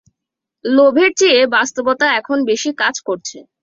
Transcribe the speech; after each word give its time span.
লোভের 0.65 1.11
চেয়ে 1.19 1.41
বাস্তবতা 1.55 2.07
এখন 2.19 2.37
বেশি 2.49 2.69
কাজ 2.81 2.95
করছে। 3.07 3.37